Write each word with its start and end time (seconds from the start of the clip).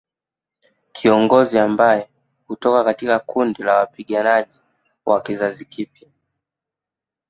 Kiongozi 0.91 1.59
ambaye 1.59 2.09
hutoka 2.47 2.83
katika 2.83 3.19
kundi 3.19 3.63
la 3.63 3.77
wapiganaji 3.77 4.51
wa 5.05 5.21
kizazi 5.21 5.65
kipya 5.65 6.07